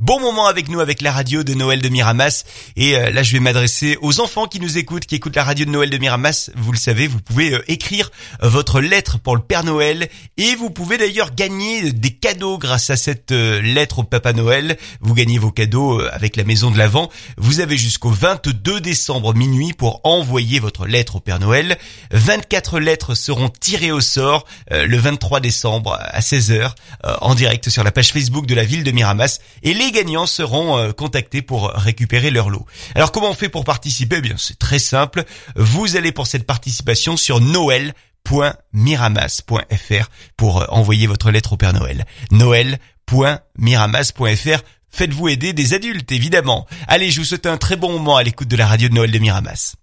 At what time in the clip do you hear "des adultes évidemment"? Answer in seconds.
45.52-46.66